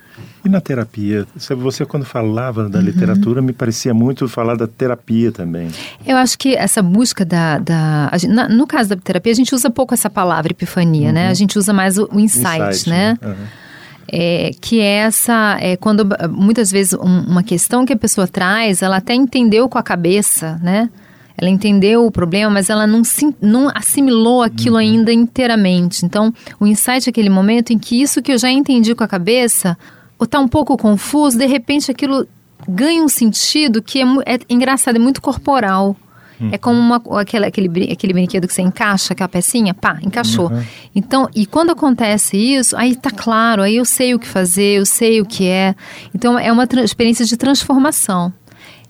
E 0.43 0.49
na 0.49 0.61
terapia? 0.61 1.27
Você, 1.37 1.85
quando 1.85 2.05
falava 2.07 2.67
da 2.69 2.79
uhum. 2.79 2.85
literatura, 2.85 3.43
me 3.43 3.53
parecia 3.53 3.93
muito 3.93 4.27
falar 4.27 4.57
da 4.57 4.67
terapia 4.67 5.31
também. 5.31 5.69
Eu 6.07 6.17
acho 6.17 6.39
que 6.39 6.57
essa 6.57 6.83
busca 6.83 7.27
da. 7.27 7.59
da 7.59 8.11
na, 8.27 8.49
no 8.49 8.67
caso 8.67 8.89
da 8.89 8.97
terapia, 8.97 9.33
a 9.33 9.37
gente 9.37 9.55
usa 9.55 9.69
pouco 9.69 9.93
essa 9.93 10.09
palavra 10.09 10.53
epifania, 10.53 11.09
uhum. 11.09 11.15
né? 11.15 11.29
A 11.29 11.35
gente 11.35 11.59
usa 11.59 11.75
mais 11.75 11.99
o, 11.99 12.09
o 12.11 12.19
insight, 12.19 12.71
insight, 12.71 12.89
né? 12.89 13.19
Uhum. 13.23 13.35
É, 14.13 14.51
que 14.61 14.81
é 14.81 14.97
essa, 14.97 15.57
é, 15.61 15.77
quando 15.77 16.05
muitas 16.31 16.73
vezes 16.73 16.95
um, 16.95 17.21
uma 17.29 17.45
questão 17.45 17.87
que 17.87 17.93
a 17.93 17.97
pessoa 17.97 18.27
traz, 18.27 18.83
ela 18.83 18.97
até 18.97 19.15
entendeu 19.15 19.69
com 19.69 19.79
a 19.79 19.83
cabeça, 19.85 20.59
né? 20.63 20.91
Ela 21.39 21.49
entendeu 21.49 22.05
o 22.05 22.11
problema, 22.11 22.51
mas 22.51 22.69
ela 22.69 22.87
não, 22.89 23.03
não 23.41 23.71
assimilou 23.73 24.43
aquilo 24.43 24.75
uhum. 24.75 24.81
ainda 24.81 25.13
inteiramente. 25.13 26.05
Então, 26.05 26.35
o 26.59 26.67
insight 26.67 27.09
é 27.09 27.11
aquele 27.11 27.31
momento 27.31 27.73
em 27.73 27.79
que 27.79 28.03
isso 28.03 28.21
que 28.21 28.33
eu 28.33 28.39
já 28.39 28.51
entendi 28.51 28.95
com 28.95 29.05
a 29.05 29.09
cabeça, 29.09 29.79
ou 30.19 30.25
está 30.25 30.41
um 30.41 30.49
pouco 30.49 30.77
confuso, 30.77 31.39
de 31.39 31.47
repente 31.47 31.91
aquilo 31.91 32.27
ganha 32.69 33.03
um 33.03 33.09
sentido 33.09 33.81
que 33.81 34.01
é, 34.01 34.05
é 34.27 34.39
engraçado, 34.51 34.97
é 34.97 34.99
muito 34.99 35.23
corporal. 35.23 35.97
É 36.53 36.57
como 36.57 36.79
uma, 36.79 37.03
aquele, 37.21 37.45
aquele, 37.45 37.93
aquele 37.93 38.13
brinquedo 38.15 38.49
que 38.49 38.55
você 38.55 38.63
encaixa, 38.63 39.13
aquela 39.13 39.29
pecinha, 39.29 39.75
pá, 39.75 39.99
encaixou. 40.03 40.51
Uhum. 40.51 40.65
Então, 40.95 41.29
e 41.35 41.47
quando 41.47 41.71
acontece 41.71 42.37
isso, 42.37 42.77
aí 42.77 42.97
tá 42.97 43.11
claro, 43.11 43.63
aí 43.63 43.77
eu 43.77 43.85
sei 43.85 44.15
o 44.15 44.19
que 44.19 44.27
fazer, 44.27 44.79
eu 44.79 44.87
sei 44.87 45.21
o 45.21 45.25
que 45.25 45.47
é. 45.47 45.75
Então, 46.15 46.39
é 46.39 46.51
uma 46.51 46.67
experiência 46.85 47.25
de 47.25 47.37
transformação, 47.37 48.33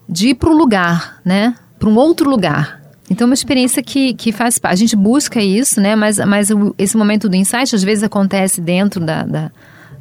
de 0.09 0.29
ir 0.29 0.35
para 0.35 0.51
um 0.51 0.55
lugar, 0.55 1.21
né? 1.25 1.55
Para 1.79 1.89
um 1.89 1.97
outro 1.97 2.29
lugar. 2.29 2.81
Então, 3.11 3.27
é 3.27 3.29
uma 3.29 3.35
experiência 3.35 3.83
que, 3.83 4.15
que 4.15 4.33
faz 4.33 4.59
parte. 4.59 4.75
A 4.75 4.77
gente 4.77 4.97
busca 4.97 5.43
isso, 5.43 5.81
né? 5.81 5.95
Mas, 5.95 6.19
mas 6.19 6.49
esse 6.79 6.97
momento 6.97 7.29
do 7.29 7.37
insight, 7.37 7.75
às 7.75 7.83
vezes, 7.83 8.03
acontece 8.03 8.61
dentro 8.61 9.05
da, 9.05 9.23
da 9.25 9.51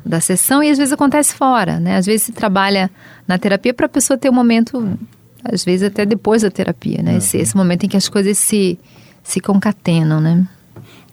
da 0.05 0.19
sessão 0.19 0.63
e 0.63 0.69
às 0.69 0.77
vezes 0.77 0.93
acontece 0.93 1.35
fora, 1.35 1.79
né? 1.79 1.97
Às 1.97 2.05
vezes 2.05 2.23
se 2.23 2.31
trabalha 2.31 2.89
na 3.27 3.37
terapia 3.37 3.73
para 3.73 3.85
a 3.85 3.89
pessoa 3.89 4.17
ter 4.17 4.29
um 4.29 4.33
momento 4.33 4.97
às 5.43 5.63
vezes 5.63 5.87
até 5.87 6.05
depois 6.05 6.41
da 6.41 6.51
terapia, 6.51 7.01
né? 7.01 7.11
Uhum. 7.11 7.17
Esse, 7.17 7.37
esse 7.37 7.55
momento 7.55 7.85
em 7.85 7.89
que 7.89 7.97
as 7.97 8.09
coisas 8.09 8.37
se, 8.37 8.77
se 9.23 9.39
concatenam, 9.39 10.19
né? 10.19 10.47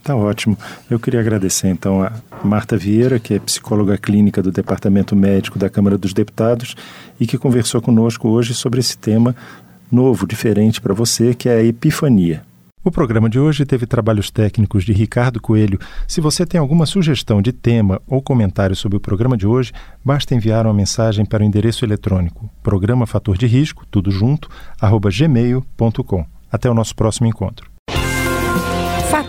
Tá 0.06 0.14
ótimo. 0.14 0.56
Eu 0.88 1.00
queria 1.00 1.18
agradecer 1.18 1.66
então 1.66 2.00
a 2.00 2.12
Marta 2.44 2.76
Vieira, 2.76 3.18
que 3.18 3.34
é 3.34 3.40
psicóloga 3.40 3.98
clínica 3.98 4.40
do 4.40 4.52
Departamento 4.52 5.16
Médico 5.16 5.58
da 5.58 5.68
Câmara 5.68 5.98
dos 5.98 6.12
Deputados 6.12 6.76
e 7.18 7.26
que 7.26 7.36
conversou 7.36 7.82
conosco 7.82 8.28
hoje 8.28 8.54
sobre 8.54 8.78
esse 8.78 8.96
tema 8.96 9.34
novo, 9.90 10.24
diferente 10.24 10.80
para 10.80 10.94
você, 10.94 11.34
que 11.34 11.48
é 11.48 11.56
a 11.56 11.64
epifania. 11.64 12.44
O 12.84 12.90
programa 12.92 13.28
de 13.28 13.40
hoje 13.40 13.66
teve 13.66 13.84
trabalhos 13.84 14.30
técnicos 14.30 14.84
de 14.84 14.92
Ricardo 14.92 15.40
Coelho. 15.40 15.80
Se 16.06 16.20
você 16.20 16.46
tem 16.46 16.60
alguma 16.60 16.86
sugestão 16.86 17.42
de 17.42 17.50
tema 17.50 18.00
ou 18.06 18.22
comentário 18.22 18.76
sobre 18.76 18.98
o 18.98 19.00
programa 19.00 19.36
de 19.36 19.44
hoje, 19.44 19.72
basta 20.04 20.36
enviar 20.36 20.66
uma 20.66 20.74
mensagem 20.74 21.24
para 21.24 21.42
o 21.42 21.44
endereço 21.44 21.84
eletrônico 21.84 22.48
programa 22.62 23.08
fator 23.08 23.36
de 23.36 23.48
risco, 23.48 23.84
tudo 23.90 24.12
junto, 24.12 24.48
arroba 24.80 25.10
gmail.com. 25.10 26.24
Até 26.48 26.70
o 26.70 26.74
nosso 26.74 26.94
próximo 26.94 27.26
encontro. 27.26 27.75